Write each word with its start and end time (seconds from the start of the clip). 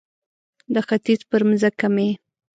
د 0.73 0.75
ختیځ 0.87 1.21
پر 1.29 1.41
مځکه 1.49 1.87
مې 1.95 2.09